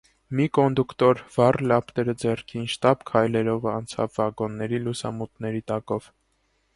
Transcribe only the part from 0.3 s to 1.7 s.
Մի կոնդուկտոր, վառ